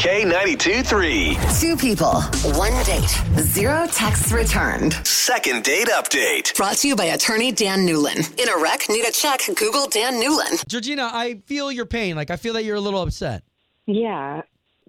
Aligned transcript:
K92 0.00 0.86
3. 0.86 1.36
Two 1.60 1.76
people, 1.76 2.22
one 2.58 2.72
date, 2.84 3.10
zero 3.38 3.86
texts 3.86 4.32
returned. 4.32 4.94
Second 5.06 5.62
date 5.62 5.88
update. 5.88 6.56
Brought 6.56 6.76
to 6.78 6.88
you 6.88 6.96
by 6.96 7.04
attorney 7.04 7.52
Dan 7.52 7.86
Newlin. 7.86 8.40
In 8.40 8.48
a 8.48 8.62
wreck, 8.62 8.88
need 8.88 9.06
a 9.06 9.12
check, 9.12 9.42
Google 9.56 9.88
Dan 9.88 10.14
Newlin. 10.14 10.66
Georgina, 10.66 11.10
I 11.12 11.42
feel 11.44 11.70
your 11.70 11.84
pain. 11.84 12.16
Like 12.16 12.30
I 12.30 12.36
feel 12.36 12.54
that 12.54 12.64
you're 12.64 12.76
a 12.76 12.80
little 12.80 13.02
upset. 13.02 13.42
Yeah, 13.84 14.40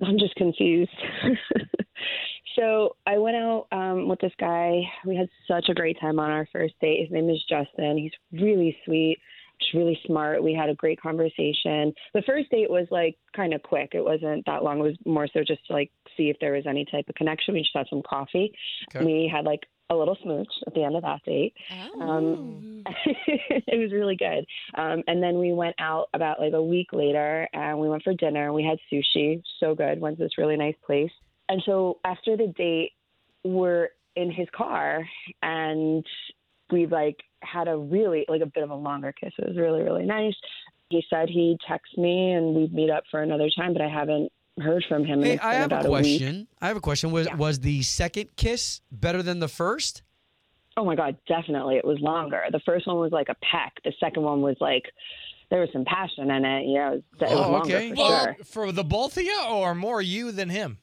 I'm 0.01 0.17
just 0.17 0.33
confused. 0.35 0.95
so 2.55 2.95
I 3.05 3.17
went 3.17 3.35
out 3.35 3.67
um, 3.73 4.07
with 4.07 4.21
this 4.21 4.31
guy. 4.39 4.79
We 5.05 5.17
had 5.17 5.27
such 5.45 5.67
a 5.67 5.73
great 5.73 5.99
time 5.99 6.19
on 6.19 6.31
our 6.31 6.47
first 6.53 6.75
date. 6.79 7.01
His 7.01 7.11
name 7.11 7.29
is 7.29 7.43
Justin. 7.49 7.97
He's 7.97 8.13
really 8.41 8.77
sweet, 8.85 9.17
just 9.61 9.73
really 9.73 9.99
smart. 10.05 10.43
We 10.43 10.53
had 10.53 10.69
a 10.69 10.75
great 10.75 11.01
conversation. 11.01 11.93
The 12.13 12.23
first 12.25 12.49
date 12.49 12.69
was 12.69 12.87
like 12.91 13.17
kind 13.35 13.53
of 13.53 13.63
quick. 13.63 13.91
It 13.93 14.03
wasn't 14.03 14.45
that 14.45 14.63
long. 14.63 14.79
It 14.79 14.83
was 14.83 14.97
more 15.05 15.27
so 15.27 15.41
just 15.45 15.65
to 15.67 15.73
like 15.73 15.91
see 16.17 16.29
if 16.29 16.37
there 16.39 16.53
was 16.53 16.65
any 16.67 16.85
type 16.85 17.07
of 17.09 17.15
connection. 17.15 17.53
We 17.53 17.61
just 17.61 17.75
had 17.75 17.87
some 17.89 18.01
coffee. 18.01 18.53
Okay. 18.95 19.05
We 19.05 19.31
had 19.33 19.45
like 19.45 19.61
a 19.89 19.95
little 19.95 20.17
smooch 20.23 20.47
at 20.65 20.73
the 20.73 20.83
end 20.83 20.95
of 20.95 21.03
that 21.03 21.21
date. 21.25 21.53
Um, 21.99 22.83
it 23.05 23.79
was 23.79 23.91
really 23.91 24.15
good. 24.15 24.45
Um, 24.75 25.03
and 25.07 25.21
then 25.21 25.37
we 25.37 25.51
went 25.51 25.75
out 25.79 26.07
about 26.13 26.39
like 26.39 26.53
a 26.53 26.63
week 26.63 26.93
later 26.93 27.47
and 27.53 27.77
we 27.77 27.89
went 27.89 28.03
for 28.03 28.13
dinner. 28.13 28.53
We 28.53 28.63
had 28.63 28.79
sushi, 28.91 29.43
so 29.59 29.75
good. 29.75 29.99
Went 29.99 30.17
to 30.17 30.23
this 30.23 30.37
really 30.37 30.55
nice 30.55 30.75
place. 30.85 31.11
And 31.49 31.61
so 31.65 31.99
after 32.05 32.37
the 32.37 32.53
date, 32.57 32.91
we're 33.43 33.89
in 34.15 34.31
his 34.31 34.47
car 34.55 35.05
and 35.41 36.05
we 36.71 36.85
like 36.87 37.17
had 37.41 37.67
a 37.67 37.75
really 37.77 38.25
like 38.27 38.41
a 38.41 38.45
bit 38.45 38.63
of 38.63 38.69
a 38.69 38.75
longer 38.75 39.11
kiss. 39.13 39.33
It 39.37 39.47
was 39.47 39.57
really 39.57 39.81
really 39.81 40.05
nice. 40.05 40.35
He 40.89 41.03
said 41.09 41.29
he'd 41.29 41.57
text 41.67 41.97
me 41.97 42.31
and 42.33 42.53
we'd 42.55 42.73
meet 42.73 42.89
up 42.89 43.03
for 43.09 43.21
another 43.21 43.49
time, 43.55 43.73
but 43.73 43.81
I 43.81 43.87
haven't 43.87 44.31
heard 44.59 44.83
from 44.89 45.05
him. 45.05 45.21
Hey, 45.23 45.37
I 45.39 45.53
have 45.55 45.71
a 45.71 45.83
question. 45.85 46.47
I 46.61 46.67
have 46.67 46.77
a 46.77 46.81
question. 46.81 47.11
Was 47.11 47.27
Yeah. 47.27 47.35
was 47.35 47.59
the 47.61 47.81
second 47.83 48.35
kiss 48.35 48.81
better 48.91 49.23
than 49.23 49.39
the 49.39 49.47
first? 49.47 50.03
Oh 50.77 50.85
my 50.85 50.95
god, 50.95 51.17
definitely. 51.27 51.77
It 51.77 51.85
was 51.85 51.99
longer. 51.99 52.43
The 52.51 52.59
first 52.65 52.87
one 52.87 52.97
was 52.97 53.11
like 53.11 53.29
a 53.29 53.35
peck. 53.35 53.73
The 53.83 53.93
second 53.99 54.23
one 54.23 54.41
was 54.41 54.55
like 54.59 54.83
there 55.49 55.59
was 55.61 55.69
some 55.73 55.83
passion 55.85 56.31
in 56.31 56.45
it. 56.45 56.65
Yeah, 56.67 56.91
it 56.91 56.95
was, 56.95 57.01
it 57.19 57.23
was 57.23 57.31
Oh, 57.45 57.51
longer 57.51 57.75
okay. 57.75 57.89
for 57.89 57.95
Well, 57.95 58.23
sure. 58.23 58.35
for 58.45 58.71
the 58.71 58.83
both 58.85 59.17
of 59.17 59.23
you, 59.23 59.41
or 59.49 59.75
more 59.75 60.01
you 60.01 60.31
than 60.31 60.49
him? 60.49 60.77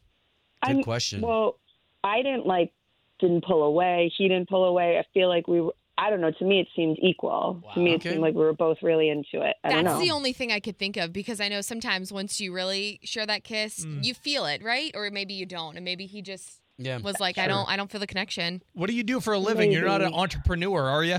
Good 0.62 0.74
I'm- 0.76 0.82
question. 0.82 1.20
Well, 1.22 1.58
I 2.04 2.22
didn't 2.22 2.46
like 2.46 2.72
didn't 3.20 3.44
pull 3.44 3.62
away. 3.62 4.12
He 4.16 4.28
didn't 4.28 4.48
pull 4.48 4.64
away. 4.64 4.98
I 4.98 5.04
feel 5.14 5.28
like 5.28 5.48
we 5.48 5.60
were. 5.60 5.74
I 6.00 6.10
don't 6.10 6.20
know. 6.20 6.30
To 6.30 6.44
me, 6.44 6.60
it 6.60 6.68
seemed 6.76 6.96
equal. 7.02 7.60
to 7.74 7.80
me, 7.80 7.90
it 7.90 7.96
Okay. 7.96 8.10
seemed 8.10 8.22
like 8.22 8.34
we 8.34 8.42
were 8.42 8.52
both 8.52 8.78
really 8.84 9.08
into 9.08 9.44
it. 9.44 9.56
I 9.64 9.70
don't 9.70 9.84
That's 9.84 9.98
know. 9.98 10.00
the 10.00 10.12
only 10.12 10.32
thing 10.32 10.52
I 10.52 10.60
could 10.60 10.78
think 10.78 10.96
of 10.96 11.12
because 11.12 11.40
I 11.40 11.48
know 11.48 11.60
sometimes 11.60 12.12
once 12.12 12.40
you 12.40 12.52
really 12.52 13.00
share 13.02 13.26
that 13.26 13.42
kiss, 13.42 13.84
mm. 13.84 14.04
you 14.04 14.14
feel 14.14 14.46
it, 14.46 14.62
right? 14.62 14.92
Or 14.94 15.10
maybe 15.10 15.34
you 15.34 15.44
don't, 15.44 15.74
and 15.74 15.84
maybe 15.84 16.06
he 16.06 16.22
just 16.22 16.60
yeah. 16.76 16.98
was 16.98 17.18
like, 17.18 17.36
I 17.36 17.48
don't, 17.48 17.68
I 17.68 17.76
don't 17.76 17.90
feel 17.90 18.00
the 18.00 18.06
connection. 18.06 18.62
What 18.74 18.88
do 18.88 18.94
you 18.94 19.02
do 19.02 19.18
for 19.18 19.32
a 19.32 19.40
living? 19.40 19.72
You're 19.72 19.86
not 19.86 20.00
an 20.00 20.14
entrepreneur, 20.14 20.88
are 20.88 21.02
you? 21.02 21.18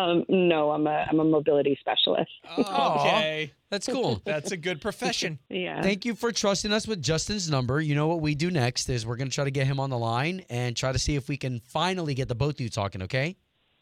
Um, 0.00 0.24
no, 0.28 0.70
I'm 0.70 0.86
a 0.86 1.06
I'm 1.10 1.20
a 1.20 1.24
mobility 1.24 1.76
specialist. 1.80 2.30
Okay, 2.58 3.52
That's 3.70 3.86
cool. 3.86 4.20
that's 4.24 4.52
a 4.52 4.56
good 4.56 4.80
profession. 4.80 5.38
Yeah. 5.48 5.82
Thank 5.82 6.04
you 6.04 6.14
for 6.14 6.32
trusting 6.32 6.72
us 6.72 6.86
with 6.86 7.02
Justin's 7.02 7.50
number. 7.50 7.80
You 7.80 7.94
know 7.94 8.06
what 8.06 8.20
we 8.20 8.34
do 8.34 8.50
next 8.50 8.88
is 8.88 9.06
we're 9.06 9.16
going 9.16 9.28
to 9.28 9.34
try 9.34 9.44
to 9.44 9.50
get 9.50 9.66
him 9.66 9.80
on 9.80 9.90
the 9.90 9.98
line 9.98 10.44
and 10.50 10.76
try 10.76 10.92
to 10.92 10.98
see 10.98 11.16
if 11.16 11.28
we 11.28 11.36
can 11.36 11.60
finally 11.60 12.14
get 12.14 12.28
the 12.28 12.34
both 12.34 12.54
of 12.54 12.60
you 12.60 12.68
talking, 12.68 13.02
okay? 13.02 13.36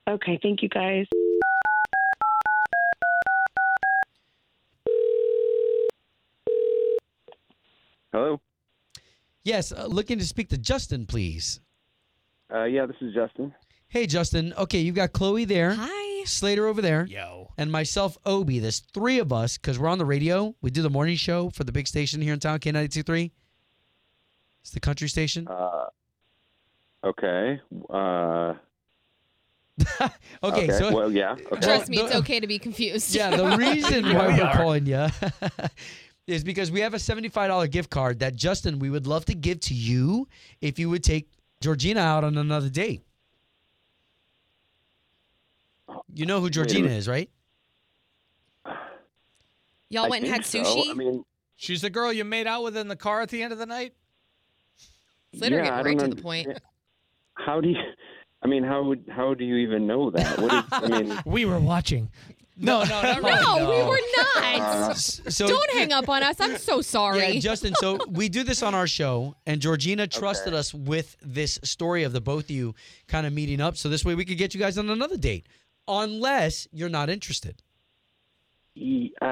okay. 0.09 0.39
Thank 0.43 0.63
you 0.63 0.69
guys. 0.69 1.07
Hello. 8.13 8.41
Yes, 9.45 9.73
uh, 9.73 9.87
looking 9.87 10.19
to 10.19 10.27
speak 10.27 10.49
to 10.49 10.59
Justin, 10.59 11.07
please. 11.07 11.61
Uh, 12.53 12.65
yeah, 12.65 12.87
this 12.87 12.97
is 13.01 13.15
Justin. 13.15 13.55
Hey, 13.89 14.07
Justin. 14.07 14.53
Okay, 14.59 14.81
you've 14.81 14.95
got 14.95 15.13
Chloe 15.13 15.45
there, 15.45 15.75
Hi. 15.75 15.98
Slater 16.29 16.67
over 16.67 16.81
there, 16.83 17.07
Yo. 17.07 17.53
and 17.59 17.71
myself, 17.71 18.17
Obi. 18.25 18.59
There's 18.59 18.81
three 18.81 19.19
of 19.19 19.33
us 19.33 19.57
because 19.59 19.79
we're 19.79 19.89
on 19.89 19.99
the 19.99 20.05
radio. 20.05 20.55
We 20.61 20.71
do 20.71 20.83
the 20.83 20.91
morning 20.91 21.17
show 21.17 21.51
for 21.51 21.65
the 21.65 21.73
big 21.73 21.89
station 21.89 22.21
here 22.21 22.33
in 22.35 22.41
town, 22.41 22.59
K92.3. 22.61 23.31
It's 24.63 24.71
the 24.71 24.81
country 24.81 25.09
station. 25.09 25.49
Uh, 25.49 25.87
okay. 27.05 27.61
Uh, 27.89 28.55
okay, 30.43 30.69
so 30.71 30.95
well, 30.95 31.13
yeah. 31.13 31.33
Okay. 31.33 31.61
Trust 31.61 31.89
me, 31.89 31.99
it's 31.99 32.15
okay 32.15 32.41
to 32.41 32.47
be 32.47 32.59
confused. 32.59 33.15
Yeah, 33.15 33.37
the 33.37 33.57
reason 33.57 34.05
why 34.05 34.29
we 34.29 34.35
we're 34.35 34.45
are. 34.45 34.57
calling 34.57 34.87
you 34.87 35.07
is 36.27 36.45
because 36.45 36.71
we 36.71 36.81
have 36.81 36.95
a 36.95 36.99
$75 36.99 37.71
gift 37.71 37.91
card 37.91 38.19
that 38.21 38.37
Justin, 38.37 38.79
we 38.79 38.91
would 38.91 39.07
love 39.07 39.25
to 39.27 39.35
give 39.35 39.61
to 39.61 39.75
you 39.75 40.29
if 40.61 40.79
you 40.79 40.91
would 40.91 41.05
take 41.05 41.31
Georgina 41.61 42.01
out 42.01 42.25
on 42.25 42.37
another 42.37 42.69
date. 42.69 43.03
You 46.15 46.27
know 46.27 46.41
who 46.41 46.51
Georgina 46.51 46.89
is, 46.89 47.07
right? 47.09 47.31
Y'all 49.91 50.05
I 50.07 50.09
went 50.09 50.25
and 50.25 50.33
had 50.33 50.45
think 50.45 50.67
so. 50.67 50.77
sushi. 50.77 50.91
I 50.91 50.95
mean, 50.95 51.25
She's 51.57 51.83
the 51.83 51.91
girl 51.91 52.13
you 52.13 52.25
made 52.25 52.47
out 52.47 52.63
with 52.63 52.77
in 52.77 52.87
the 52.89 52.97
car 52.97 53.21
at 53.21 53.31
the 53.31 53.43
end 53.43 53.53
of 53.53 53.59
the 53.59 53.67
night. 53.67 53.93
Slater 55.37 55.57
yeah, 55.57 55.63
getting 55.63 55.75
I 55.79 55.83
right 55.83 55.99
don't 55.99 56.11
to 56.11 56.17
the 56.17 56.23
point. 56.23 56.47
understand. 56.47 56.65
how 57.35 57.61
do 57.61 57.69
you? 57.71 57.77
I 58.43 58.47
mean, 58.47 58.63
how 58.63 58.85
would 58.85 59.05
how 59.11 59.35
do 59.35 59.45
you 59.45 59.57
even 59.57 59.87
know 59.87 60.11
that? 60.11 60.39
What 60.39 60.53
is, 60.53 60.65
I 60.71 61.03
mean, 61.03 61.19
We 61.27 61.45
were 61.47 61.59
watching. 61.59 62.11
No, 62.61 62.83
no, 62.85 63.03
not 63.03 63.23
really. 63.23 63.41
No, 63.41 63.71
we 63.71 63.89
were 63.89 64.01
not. 64.17 64.61
uh, 64.91 64.95
So 64.95 65.47
Don't 65.47 65.71
hang 65.73 65.93
up 65.93 66.09
on 66.09 66.23
us. 66.25 66.41
I'm 66.41 66.57
so 66.59 66.81
sorry. 66.83 67.35
Yeah, 67.35 67.41
Justin. 67.41 67.75
So 67.77 67.99
we 68.09 68.29
do 68.29 68.43
this 68.45 68.63
on 68.63 68.75
our 68.75 68.87
show, 68.87 69.35
and 69.47 69.61
Georgina 69.61 70.07
trusted 70.07 70.55
us 70.55 70.73
with 70.75 71.17
this 71.23 71.59
story 71.63 72.03
of 72.05 72.13
the 72.13 72.21
both 72.21 72.45
of 72.45 72.51
you 72.51 72.75
kind 73.09 73.27
of 73.27 73.33
meeting 73.33 73.61
up, 73.61 73.77
so 73.77 73.89
this 73.89 74.05
way 74.05 74.15
we 74.15 74.25
could 74.25 74.39
get 74.39 74.55
you 74.55 74.61
guys 74.61 74.77
on 74.79 74.91
another 74.91 75.17
date, 75.17 75.47
unless 75.89 76.69
you're 76.73 76.89
not 76.89 77.09
interested. 77.11 77.63
uh, 79.21 79.25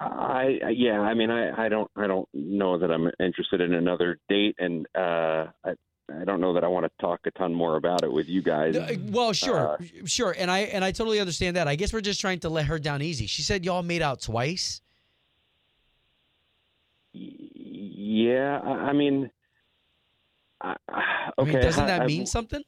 I 0.00 0.58
I- 0.64 0.70
yeah. 0.70 1.00
I 1.00 1.14
mean, 1.14 1.30
I 1.30 1.66
I 1.66 1.68
don't 1.68 1.90
I 1.96 2.06
don't 2.06 2.28
know 2.34 2.78
that 2.78 2.90
I'm 2.90 3.10
interested 3.20 3.60
in 3.60 3.72
another 3.74 4.18
date, 4.28 4.56
and 4.58 4.86
uh, 4.96 5.46
I 5.64 5.74
I 6.20 6.24
don't 6.24 6.40
know 6.40 6.52
that 6.54 6.64
I 6.64 6.68
want 6.68 6.84
to 6.86 6.90
talk 7.00 7.20
a 7.26 7.30
ton 7.32 7.52
more 7.54 7.76
about 7.76 8.02
it 8.04 8.12
with 8.12 8.28
you 8.28 8.42
guys. 8.42 8.76
Uh, 8.76 8.94
Well, 9.10 9.32
sure, 9.32 9.72
Uh, 9.74 9.76
sure, 10.04 10.34
and 10.38 10.50
I 10.50 10.60
and 10.60 10.84
I 10.84 10.90
totally 10.92 11.20
understand 11.20 11.56
that. 11.56 11.68
I 11.68 11.76
guess 11.76 11.92
we're 11.92 12.00
just 12.00 12.20
trying 12.20 12.40
to 12.40 12.48
let 12.48 12.66
her 12.66 12.78
down 12.78 13.02
easy. 13.02 13.26
She 13.26 13.42
said 13.42 13.64
y'all 13.64 13.82
made 13.82 14.02
out 14.02 14.20
twice. 14.20 14.80
Yeah, 17.12 18.60
I, 18.64 18.70
I 18.70 18.92
mean, 18.92 19.30
I, 20.60 20.76
I 20.88 21.30
okay. 21.38 21.52
mean, 21.52 21.62
doesn't 21.62 21.86
that 21.86 22.02
I- 22.02 22.06
mean 22.06 22.26
something? 22.26 22.62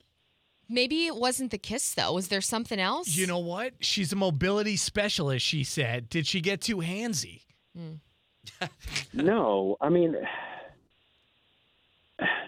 Maybe 0.68 1.06
it 1.06 1.16
wasn't 1.16 1.50
the 1.50 1.58
kiss 1.58 1.94
though. 1.94 2.12
Was 2.12 2.28
there 2.28 2.40
something 2.40 2.78
else? 2.78 3.16
You 3.16 3.26
know 3.26 3.38
what? 3.38 3.72
She's 3.80 4.12
a 4.12 4.16
mobility 4.16 4.76
specialist, 4.76 5.44
she 5.46 5.64
said. 5.64 6.08
Did 6.10 6.26
she 6.26 6.40
get 6.40 6.60
too 6.60 6.76
handsy? 6.78 7.42
No, 9.14 9.76
I 9.80 9.88
mean, 9.88 10.14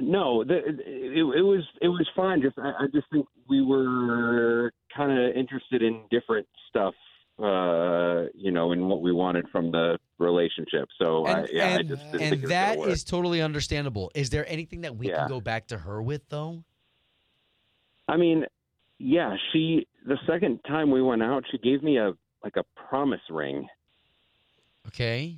no. 0.01 0.45
The, 0.45 0.57
it, 0.67 0.81
it 1.17 1.43
was 1.43 1.65
it 1.81 1.89
was 1.89 2.09
fine. 2.17 2.43
Just 2.43 2.59
I, 2.59 2.71
I 2.81 2.87
just 2.93 3.07
think 3.13 3.27
we 3.49 3.63
were 3.63 4.73
kind 4.95 5.13
of 5.13 5.35
interested 5.37 5.83
in 5.83 6.03
different 6.11 6.47
stuff, 6.69 6.95
uh, 7.39 8.25
you 8.35 8.51
know, 8.51 8.73
in 8.73 8.87
what 8.89 9.03
we 9.03 9.13
wanted 9.13 9.47
from 9.51 9.71
the 9.71 9.99
relationship. 10.19 10.89
So 10.99 11.27
I, 11.27 11.41
And, 11.41 11.49
yeah, 11.53 11.77
I 11.79 11.83
just 11.83 12.03
didn't 12.11 12.13
and 12.13 12.21
think 12.21 12.33
it 12.33 12.41
was 12.43 12.49
that 12.51 12.69
gonna 12.75 12.81
work. 12.81 12.91
is 12.91 13.05
totally 13.05 13.41
understandable. 13.41 14.11
Is 14.15 14.31
there 14.31 14.49
anything 14.51 14.81
that 14.83 14.97
we 14.97 15.09
Yeah. 15.09 15.21
can 15.21 15.29
go 15.29 15.41
back 15.41 15.69
to 15.69 15.79
her 15.79 16.03
with 16.03 16.29
though? 16.29 16.65
I 18.11 18.17
mean, 18.17 18.45
yeah. 18.99 19.37
She 19.53 19.87
the 20.07 20.19
second 20.27 20.61
time 20.67 20.91
we 20.91 21.03
went 21.03 21.23
out, 21.23 21.45
she 21.51 21.59
gave 21.59 21.83
me 21.83 21.99
a 21.99 22.13
like 22.43 22.57
a 22.57 22.65
promise 22.89 23.21
ring. 23.31 23.67
Okay. 24.89 25.37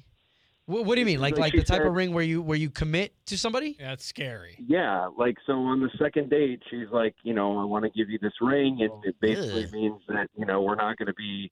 What, 0.66 0.84
what 0.86 0.94
do 0.94 1.00
you 1.00 1.06
mean? 1.06 1.20
Like 1.20 1.32
Like 1.32 1.52
like 1.52 1.54
the 1.54 1.64
type 1.64 1.84
of 1.84 1.92
ring 1.92 2.14
where 2.14 2.24
you 2.24 2.40
where 2.40 2.56
you 2.56 2.70
commit 2.70 3.12
to 3.26 3.36
somebody? 3.36 3.76
Yeah, 3.78 3.90
That's 3.90 4.04
scary. 4.04 4.56
Yeah, 4.64 5.08
like 5.18 5.36
so 5.46 5.54
on 5.54 5.80
the 5.80 5.90
second 5.98 6.30
date, 6.30 6.62
she's 6.70 6.88
like, 6.92 7.14
you 7.24 7.34
know, 7.34 7.58
I 7.58 7.64
want 7.64 7.84
to 7.84 7.90
give 7.90 8.08
you 8.08 8.18
this 8.20 8.32
ring, 8.40 8.78
and 8.80 9.04
it 9.04 9.16
basically 9.20 9.64
Ugh. 9.64 9.72
means 9.72 10.00
that 10.08 10.28
you 10.36 10.46
know 10.46 10.62
we're 10.62 10.76
not 10.76 10.96
going 10.96 11.08
to 11.08 11.14
be 11.14 11.50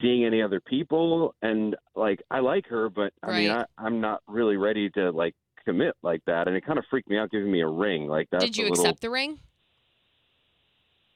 seeing 0.00 0.24
any 0.24 0.42
other 0.42 0.60
people. 0.60 1.34
And 1.42 1.76
like, 1.94 2.22
I 2.30 2.40
like 2.40 2.66
her, 2.66 2.88
but 2.88 3.12
I 3.22 3.38
mean, 3.38 3.50
I, 3.50 3.64
I'm 3.78 4.00
not 4.00 4.22
really 4.26 4.56
ready 4.56 4.90
to 4.90 5.10
like 5.10 5.34
commit 5.64 5.94
like 6.02 6.22
that. 6.26 6.48
And 6.48 6.56
it 6.56 6.64
kind 6.64 6.78
of 6.78 6.84
freaked 6.90 7.08
me 7.08 7.18
out 7.18 7.30
giving 7.30 7.50
me 7.50 7.60
a 7.60 7.68
ring 7.68 8.06
like 8.06 8.28
that. 8.30 8.40
Did 8.40 8.56
you 8.56 8.66
accept 8.66 9.00
the 9.00 9.10
ring? 9.10 9.38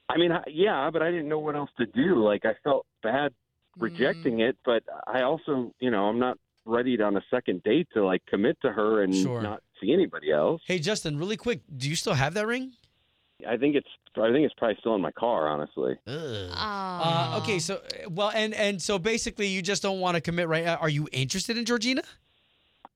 I 0.09 0.17
mean, 0.17 0.31
yeah, 0.47 0.89
but 0.91 1.01
I 1.01 1.11
didn't 1.11 1.27
know 1.29 1.39
what 1.39 1.55
else 1.55 1.69
to 1.77 1.85
do. 1.85 2.23
Like, 2.23 2.45
I 2.45 2.53
felt 2.63 2.85
bad 3.01 3.33
rejecting 3.77 4.39
it, 4.39 4.55
but 4.63 4.83
I 5.07 5.21
also, 5.23 5.73
you 5.79 5.91
know, 5.91 6.05
I'm 6.05 6.19
not 6.19 6.37
ready 6.65 6.95
to, 6.97 7.03
on 7.03 7.17
a 7.17 7.21
second 7.29 7.63
date 7.63 7.87
to 7.93 8.05
like 8.05 8.25
commit 8.27 8.57
to 8.61 8.71
her 8.71 9.03
and 9.03 9.13
Sure. 9.13 9.41
not 9.41 9.61
see 9.81 9.93
anybody 9.93 10.31
else. 10.31 10.61
Hey 10.65 10.79
Justin, 10.79 11.17
really 11.19 11.37
quick, 11.37 11.61
do 11.77 11.89
you 11.89 11.95
still 11.95 12.13
have 12.13 12.33
that 12.35 12.47
ring? 12.47 12.71
I 13.47 13.57
think 13.57 13.75
it's 13.75 13.89
I 14.15 14.31
think 14.31 14.45
it's 14.45 14.53
probably 14.57 14.77
still 14.79 14.95
in 14.95 15.01
my 15.01 15.11
car, 15.11 15.47
honestly. 15.49 15.95
Ah. 16.07 17.35
Uh, 17.35 17.39
okay, 17.41 17.59
so 17.59 17.81
well, 18.09 18.31
and 18.33 18.53
and 18.53 18.81
so 18.81 18.97
basically, 18.97 19.47
you 19.47 19.61
just 19.61 19.83
don't 19.83 19.99
want 19.99 20.15
to 20.15 20.21
commit, 20.21 20.47
right? 20.47 20.65
Uh, 20.65 20.77
Are 20.79 20.87
you 20.89 21.09
interested 21.11 21.57
in 21.57 21.65
Georgina? 21.65 22.01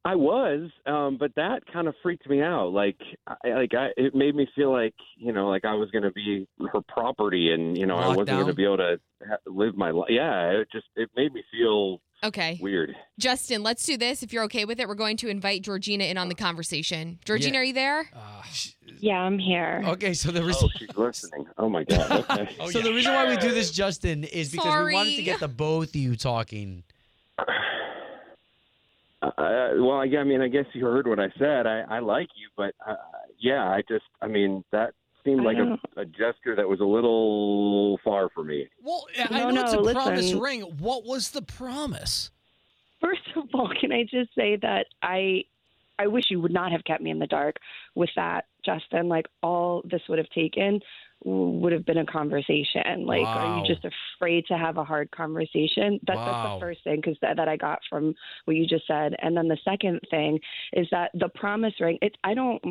I 0.05 0.15
was, 0.15 0.69
um, 0.85 1.17
but 1.19 1.31
that 1.35 1.59
kind 1.71 1.87
of 1.87 1.93
freaked 2.01 2.27
me 2.29 2.41
out. 2.41 2.71
Like, 2.71 2.97
I, 3.27 3.49
like 3.49 3.73
I, 3.73 3.89
it 3.97 4.15
made 4.15 4.33
me 4.33 4.47
feel 4.55 4.71
like 4.71 4.95
you 5.17 5.33
know, 5.33 5.49
like 5.49 5.65
I 5.65 5.73
was 5.73 5.91
going 5.91 6.03
to 6.03 6.11
be 6.11 6.47
her 6.71 6.79
property, 6.87 7.51
and 7.51 7.77
you 7.77 7.85
know, 7.85 7.95
I 7.97 8.07
wasn't 8.07 8.29
going 8.29 8.47
to 8.47 8.53
be 8.53 8.63
able 8.63 8.77
to 8.77 8.99
ha- 9.27 9.37
live 9.45 9.75
my 9.75 9.91
life. 9.91 10.07
Yeah, 10.09 10.51
it 10.51 10.69
just 10.71 10.85
it 10.95 11.09
made 11.17 11.33
me 11.33 11.43
feel 11.51 12.01
Okay. 12.23 12.57
weird. 12.61 12.95
Justin, 13.17 13.63
let's 13.63 13.85
do 13.85 13.95
this. 13.97 14.23
If 14.23 14.33
you're 14.33 14.43
okay 14.43 14.65
with 14.65 14.79
it, 14.81 14.87
we're 14.89 14.95
going 14.95 15.15
to 15.17 15.29
invite 15.29 15.61
Georgina 15.63 16.03
in 16.05 16.17
on 16.17 16.27
the 16.27 16.35
conversation. 16.35 17.17
Georgina, 17.23 17.53
Yeah. 17.53 17.59
are 17.59 17.63
you 17.63 17.73
there? 17.73 18.09
Yeah, 18.99 19.19
I'm 19.19 19.39
here. 19.39 19.81
Okay, 19.85 20.13
so 20.13 20.29
the 20.31 20.43
reason. 20.43 20.69
Oh, 20.73 20.77
she's 20.77 20.97
listening. 20.97 21.45
Oh 21.57 21.69
my 21.69 21.83
god. 21.83 22.11
Okay. 22.29 22.55
Oh, 22.59 22.69
so 22.69 22.79
yeah. 22.79 22.85
the 22.85 22.93
reason 22.93 23.13
why 23.13 23.27
we 23.29 23.37
do 23.37 23.51
this, 23.53 23.71
Justin, 23.71 24.23
is 24.25 24.51
because 24.51 24.65
we 24.85 24.93
wanted 24.93 25.09
to 25.11 25.15
Sorry. 25.15 25.23
get 25.23 25.39
the 25.39 25.47
both 25.47 25.89
of 25.89 25.95
you 25.95 26.15
talking. 26.15 26.83
Uh, 29.21 29.31
well, 29.77 29.99
I, 29.99 30.05
I 30.17 30.23
mean, 30.23 30.41
I 30.41 30.47
guess 30.47 30.65
you 30.73 30.85
heard 30.85 31.07
what 31.07 31.19
I 31.19 31.27
said. 31.37 31.67
I, 31.67 31.83
I 31.89 31.99
like 31.99 32.29
you, 32.35 32.47
but 32.55 32.73
uh, 32.87 32.95
yeah, 33.37 33.63
I 33.63 33.81
just, 33.89 34.05
I 34.21 34.27
mean, 34.27 34.63
that 34.71 34.93
seemed 35.25 35.43
like 35.43 35.57
a, 35.57 35.77
a 35.99 36.05
gesture 36.05 36.55
that 36.55 36.67
was 36.67 36.79
a 36.79 36.85
little 36.85 37.99
far 38.03 38.29
for 38.33 38.43
me. 38.43 38.69
Well, 38.81 39.05
I 39.29 39.39
No, 39.39 39.49
know 39.51 39.61
it's 39.61 39.73
a 39.73 39.81
no, 39.81 39.93
promise 39.93 40.33
ring. 40.33 40.61
What 40.61 41.03
was 41.05 41.31
the 41.31 41.41
promise? 41.41 42.31
First 43.01 43.21
of 43.35 43.49
all, 43.53 43.69
can 43.79 43.91
I 43.91 44.03
just 44.03 44.33
say 44.35 44.57
that 44.61 44.87
I 45.01 45.43
I 45.97 46.07
wish 46.07 46.25
you 46.29 46.39
would 46.39 46.53
not 46.53 46.71
have 46.71 46.85
kept 46.85 47.03
me 47.03 47.11
in 47.11 47.19
the 47.19 47.27
dark 47.27 47.57
with 47.95 48.09
that, 48.15 48.45
Justin. 48.65 49.09
Like 49.09 49.27
all 49.43 49.81
this 49.83 50.01
would 50.07 50.17
have 50.17 50.29
taken 50.29 50.79
would 51.25 51.73
have 51.73 51.85
been 51.85 51.97
a 51.97 52.05
conversation. 52.05 53.05
Like, 53.05 53.25
are 53.25 53.59
you 53.59 53.67
just 53.67 53.85
afraid 53.85 54.45
to 54.47 54.57
have 54.57 54.77
a 54.77 54.83
hard 54.83 55.11
conversation? 55.11 55.99
That, 56.07 56.15
That's 56.15 56.43
the 56.43 56.57
first 56.59 56.83
thing 56.83 56.97
because 56.97 57.17
that, 57.21 57.35
that 57.37 57.47
I 57.49 57.57
got 57.57 57.79
from 57.89 58.15
what 58.45 58.55
you 58.55 58.65
just 58.65 58.87
said. 58.87 59.15
And 59.21 59.35
then 59.35 59.47
the 59.47 59.57
second 59.65 59.99
thing 60.09 60.39
is 60.73 60.87
that 60.91 61.11
the 61.13 61.29
promise 61.29 61.73
ring. 61.79 61.97
It's 62.01 62.15
I 62.23 62.33
don't. 62.33 62.61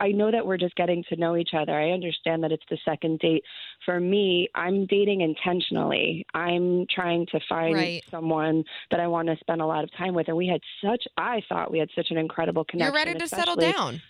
I 0.00 0.08
know 0.08 0.30
that 0.30 0.46
we're 0.46 0.56
just 0.56 0.74
getting 0.76 1.04
to 1.10 1.16
know 1.16 1.36
each 1.36 1.50
other. 1.54 1.78
I 1.78 1.90
understand 1.90 2.42
that 2.44 2.52
it's 2.52 2.64
the 2.70 2.78
second 2.84 3.18
date. 3.18 3.44
For 3.84 4.00
me, 4.00 4.48
I'm 4.54 4.86
dating 4.86 5.20
intentionally. 5.20 6.24
I'm 6.32 6.86
trying 6.94 7.26
to 7.26 7.40
find 7.46 7.74
Right. 7.74 8.04
someone 8.10 8.64
that 8.90 9.00
I 9.00 9.06
want 9.06 9.28
to 9.28 9.36
spend 9.40 9.60
a 9.60 9.66
lot 9.66 9.84
of 9.84 9.90
time 9.96 10.14
with. 10.14 10.28
And 10.28 10.36
we 10.36 10.46
had 10.46 10.60
such, 10.82 11.04
I 11.18 11.42
thought 11.48 11.70
we 11.70 11.78
had 11.78 11.90
such 11.94 12.10
an 12.10 12.16
incredible 12.16 12.64
connection. 12.64 12.94
You're 12.94 13.04
ready 13.04 13.18
to 13.18 13.28
settle 13.28 13.56
down. 13.56 14.00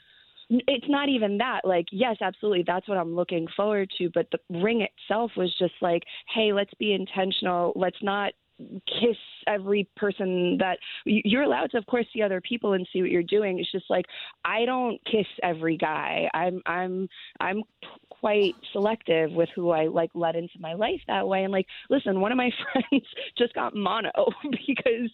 It's 0.68 0.88
not 0.88 1.08
even 1.08 1.38
that. 1.38 1.60
Like, 1.64 1.86
yes, 1.90 2.16
absolutely. 2.20 2.64
That's 2.66 2.88
what 2.88 2.98
I'm 2.98 3.14
looking 3.14 3.46
forward 3.56 3.90
to. 3.98 4.10
But 4.12 4.28
the 4.32 4.38
ring 4.60 4.82
itself 4.82 5.32
was 5.36 5.54
just 5.58 5.74
like, 5.80 6.02
hey, 6.34 6.52
let's 6.52 6.72
be 6.78 6.92
intentional. 6.92 7.72
Let's 7.74 8.02
not 8.02 8.32
kiss 8.86 9.16
every 9.46 9.88
person 9.96 10.56
that 10.58 10.78
you're 11.04 11.42
allowed 11.42 11.70
to 11.70 11.78
of 11.78 11.86
course 11.86 12.06
see 12.12 12.22
other 12.22 12.40
people 12.40 12.74
and 12.74 12.86
see 12.92 13.00
what 13.00 13.10
you're 13.10 13.22
doing 13.22 13.58
it's 13.58 13.72
just 13.72 13.86
like 13.90 14.04
i 14.44 14.64
don't 14.64 15.00
kiss 15.04 15.26
every 15.42 15.76
guy 15.76 16.28
i'm 16.34 16.62
i'm 16.66 17.08
i'm 17.40 17.62
quite 18.22 18.54
selective 18.72 19.32
with 19.32 19.48
who 19.54 19.70
i 19.70 19.86
like 19.88 20.10
let 20.14 20.36
into 20.36 20.54
my 20.60 20.74
life 20.74 21.00
that 21.08 21.26
way 21.26 21.42
and 21.42 21.52
like 21.52 21.66
listen 21.90 22.20
one 22.20 22.30
of 22.30 22.38
my 22.38 22.50
friends 22.72 23.04
just 23.36 23.52
got 23.52 23.74
mono 23.74 24.10
because 24.66 25.10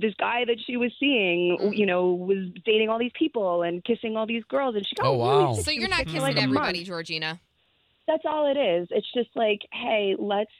this 0.00 0.12
guy 0.18 0.44
that 0.44 0.56
she 0.66 0.76
was 0.76 0.90
seeing 0.98 1.56
mm. 1.60 1.76
you 1.76 1.86
know 1.86 2.12
was 2.12 2.48
dating 2.64 2.88
all 2.88 2.98
these 2.98 3.12
people 3.16 3.62
and 3.62 3.84
kissing 3.84 4.16
all 4.16 4.26
these 4.26 4.42
girls 4.48 4.74
and 4.74 4.84
she 4.84 4.94
got 4.96 5.06
Oh, 5.06 5.12
really 5.12 5.44
wow. 5.44 5.52
sick. 5.54 5.64
So 5.66 5.70
you're 5.70 5.88
not 5.88 5.98
sick 5.98 6.06
kissing 6.08 6.20
like, 6.20 6.36
everybody, 6.36 6.82
Georgina. 6.84 7.40
that's 8.08 8.24
all 8.26 8.50
it 8.50 8.58
is. 8.58 8.88
It's 8.90 9.06
just 9.14 9.30
like, 9.36 9.60
hey, 9.72 10.16
let's 10.18 10.50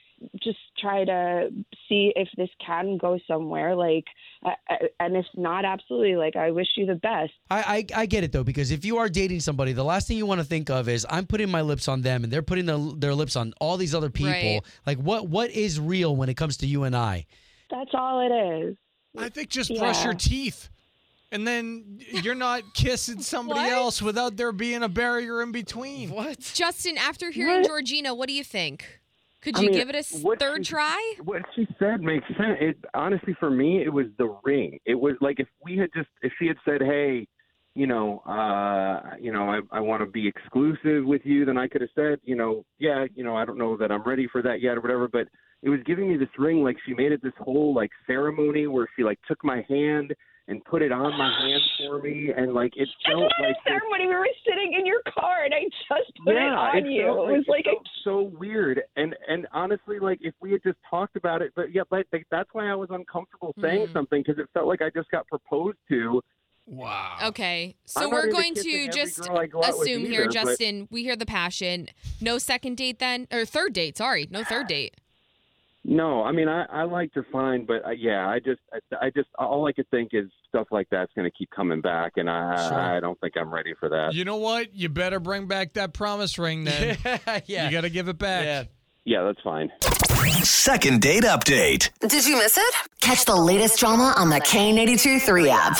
just 0.41 0.57
try 0.79 1.03
to 1.05 1.49
see 1.89 2.13
if 2.15 2.29
this 2.37 2.49
can 2.65 2.97
go 2.97 3.19
somewhere. 3.27 3.75
Like, 3.75 4.05
uh, 4.45 4.51
uh, 4.69 4.75
and 5.01 5.17
if 5.17 5.25
not, 5.35 5.65
absolutely. 5.65 6.15
Like, 6.15 6.35
I 6.35 6.51
wish 6.51 6.67
you 6.77 6.85
the 6.85 6.95
best. 6.95 7.33
I, 7.49 7.85
I 7.95 8.01
I 8.01 8.05
get 8.05 8.23
it 8.23 8.31
though 8.31 8.43
because 8.45 8.71
if 8.71 8.85
you 8.85 8.97
are 8.97 9.09
dating 9.09 9.41
somebody, 9.41 9.73
the 9.73 9.83
last 9.83 10.07
thing 10.07 10.17
you 10.17 10.25
want 10.25 10.39
to 10.39 10.45
think 10.45 10.69
of 10.69 10.87
is 10.87 11.05
I'm 11.09 11.25
putting 11.25 11.49
my 11.49 11.61
lips 11.61 11.87
on 11.87 12.01
them 12.01 12.23
and 12.23 12.31
they're 12.31 12.41
putting 12.41 12.65
their, 12.67 12.77
their 12.95 13.13
lips 13.15 13.35
on 13.35 13.53
all 13.59 13.75
these 13.75 13.93
other 13.93 14.09
people. 14.09 14.31
Right. 14.31 14.61
Like 14.85 14.99
what 14.99 15.27
what 15.27 15.49
is 15.51 15.79
real 15.79 16.15
when 16.15 16.29
it 16.29 16.35
comes 16.37 16.57
to 16.57 16.67
you 16.67 16.83
and 16.83 16.95
I? 16.95 17.25
That's 17.69 17.91
all 17.93 18.21
it 18.21 18.63
is. 18.63 18.77
I 19.17 19.29
think 19.29 19.49
just 19.49 19.75
brush 19.77 20.03
your 20.05 20.13
teeth. 20.13 20.69
And 21.31 21.47
then 21.47 21.99
you're 22.23 22.35
not 22.35 22.63
kissing 22.73 23.21
somebody 23.21 23.59
What? 23.61 23.71
else 23.71 24.01
without 24.01 24.35
there 24.37 24.51
being 24.51 24.81
a 24.81 24.89
barrier 24.89 25.41
in 25.43 25.51
between. 25.51 26.09
What? 26.09 26.39
Justin, 26.55 26.97
after 26.97 27.29
hearing 27.29 27.61
What? 27.61 27.67
Georgina, 27.67 28.15
what 28.15 28.27
do 28.27 28.33
you 28.33 28.43
think? 28.43 28.98
Could 29.41 29.57
I 29.57 29.61
you 29.61 29.69
mean, 29.69 29.79
give 29.79 29.89
it 29.89 29.95
a 29.95 30.03
third 30.03 30.65
she- 30.65 30.71
try? 30.73 31.13
What 31.23 31.43
she 31.55 31.67
said 31.79 32.01
makes 32.01 32.27
sense. 32.29 32.57
It 32.59 32.77
honestly, 32.93 33.35
for 33.39 33.49
me, 33.49 33.81
it 33.83 33.89
was 33.93 34.07
the 34.17 34.37
ring. 34.43 34.79
It 34.85 34.95
was 34.95 35.15
like 35.21 35.39
if 35.39 35.47
we 35.63 35.77
had 35.77 35.89
just, 35.95 36.09
if 36.21 36.33
she 36.39 36.47
had 36.47 36.57
said, 36.65 36.81
"Hey, 36.81 37.27
you 37.75 37.87
know, 37.87 38.19
uh, 38.19 39.15
you 39.19 39.31
know, 39.31 39.49
I, 39.49 39.61
I 39.71 39.79
want 39.79 40.01
to 40.01 40.05
be 40.07 40.27
exclusive 40.27 41.05
with 41.05 41.21
you," 41.23 41.45
then 41.45 41.57
I 41.57 41.67
could 41.67 41.81
have 41.81 41.89
said, 41.95 42.19
you 42.23 42.35
know, 42.35 42.65
yeah, 42.79 43.05
you 43.15 43.23
know, 43.23 43.37
I 43.37 43.45
don't 43.45 43.57
know 43.57 43.77
that 43.77 43.91
I'm 43.91 44.03
ready 44.03 44.27
for 44.27 44.41
that 44.41 44.59
yet 44.61 44.77
or 44.77 44.81
whatever. 44.81 45.07
But 45.07 45.27
it 45.61 45.69
was 45.69 45.79
giving 45.85 46.09
me 46.09 46.17
this 46.17 46.29
ring, 46.37 46.63
like 46.63 46.77
she 46.85 46.93
made 46.93 47.11
it 47.11 47.21
this 47.21 47.33
whole 47.39 47.73
like 47.73 47.91
ceremony 48.07 48.67
where 48.67 48.87
she 48.95 49.03
like 49.03 49.19
took 49.27 49.43
my 49.43 49.65
hand 49.69 50.13
and 50.47 50.63
put 50.65 50.81
it 50.81 50.91
on 50.91 51.15
my 51.15 51.31
hand 51.47 51.61
for 51.77 52.01
me, 52.01 52.31
and 52.35 52.53
like 52.53 52.73
it 52.75 52.83
It's 52.83 52.91
felt 53.05 53.21
not 53.21 53.31
like 53.39 53.49
a 53.51 53.53
this- 53.53 53.57
ceremony. 53.67 54.07
We 54.07 54.15
were 54.15 54.27
sitting 54.47 54.73
in 54.79 54.85
your 54.85 55.01
car, 55.13 55.43
and 55.45 55.53
I 55.53 55.63
just 55.63 56.11
put 56.25 56.35
it 56.35 56.39
on 56.41 56.77
it 56.77 56.85
you. 56.87 57.03
felt 57.03 57.29
It 57.29 57.33
was 57.33 57.45
like, 57.47 57.65
it 57.67 57.77
a 57.77 57.89
so 58.03 58.31
weird, 58.39 58.81
and 58.95 59.15
and 59.27 59.47
honestly, 59.53 59.99
like 59.99 60.19
if 60.21 60.33
we 60.41 60.51
had 60.53 60.63
just 60.63 60.77
talked 60.89 61.15
about 61.17 61.41
it, 61.41 61.51
but 61.55 61.73
yeah, 61.73 61.81
but 61.89 62.05
like, 62.13 62.25
that's 62.31 62.49
why 62.53 62.67
I 62.69 62.75
was 62.75 62.89
uncomfortable 62.91 63.53
saying 63.61 63.87
Mhm. 63.87 63.93
something 63.93 64.23
because 64.25 64.39
it 64.41 64.49
felt 64.53 64.65
like 64.67 64.81
I 64.81 64.89
just 64.89 65.11
got 65.11 65.27
proposed 65.27 65.77
to. 65.89 66.21
Wow. 66.65 67.17
Okay, 67.25 67.75
so 67.85 68.01
I'm 68.03 68.11
we're 68.11 68.31
going 68.31 68.53
to 68.53 68.87
just 68.89 69.27
girl 69.27 69.37
I 69.39 69.47
go 69.47 69.63
out 69.63 69.77
with 69.77 69.87
assume 69.87 70.05
here, 70.05 70.21
either, 70.21 70.25
but- 70.25 70.33
Justin. 70.33 70.87
We 70.91 71.03
hear 71.03 71.15
the 71.15 71.25
passion. 71.25 71.89
No 72.21 72.37
second 72.37 72.77
date 72.77 72.99
then, 72.99 73.27
or 73.31 73.43
third 73.45 73.73
date? 73.73 73.97
Sorry, 73.97 74.27
no 74.31 74.43
third 74.43 74.67
date. 74.67 74.95
No, 75.91 76.21
I 76.23 76.31
mean 76.31 76.47
I, 76.47 76.65
I 76.65 76.83
liked 76.83 77.15
her 77.15 77.25
fine, 77.31 77.65
but 77.65 77.83
uh, 77.83 77.89
yeah, 77.89 78.27
I 78.29 78.37
just 78.39 78.61
I, 78.71 79.07
I 79.07 79.09
just 79.09 79.27
all 79.39 79.67
I 79.67 79.71
could 79.71 79.89
think 79.89 80.11
is 80.13 80.25
stuff 80.47 80.67
like 80.69 80.87
that's 80.91 81.11
going 81.15 81.25
to 81.29 81.35
keep 81.35 81.49
coming 81.49 81.81
back, 81.81 82.13
and 82.17 82.29
I 82.29 82.69
Sure. 82.69 82.79
I 82.79 82.99
don't 82.99 83.19
think 83.19 83.33
I'm 83.35 83.51
ready 83.51 83.73
for 83.79 83.89
that. 83.89 84.13
You 84.13 84.23
know 84.23 84.35
what? 84.37 84.73
You 84.75 84.87
better 84.89 85.19
bring 85.19 85.47
back 85.47 85.73
that 85.73 85.93
promise 85.93 86.37
ring 86.37 86.63
then. 86.65 86.97
yeah. 87.47 87.65
You 87.65 87.71
got 87.71 87.81
to 87.81 87.89
give 87.89 88.07
it 88.07 88.19
back. 88.19 88.45
yeah. 88.45 88.63
Yeah, 89.05 89.23
that's 89.23 89.41
fine. 89.41 89.71
Second 90.43 91.01
date 91.01 91.23
update. 91.23 91.89
Did 92.01 92.27
you 92.27 92.37
miss 92.37 92.57
it? 92.59 92.75
Catch 93.01 93.25
the 93.25 93.35
latest 93.35 93.79
drama 93.79 94.13
on 94.15 94.29
the 94.29 94.39
K92 94.39 95.21
3 95.21 95.49
app. 95.49 95.79